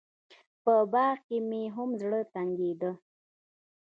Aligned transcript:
په 0.63 0.73
باغ 0.91 1.17
کښې 1.25 1.37
مې 1.49 1.63
هم 1.75 1.89
زړه 2.01 2.19
تنګېده. 2.33 2.91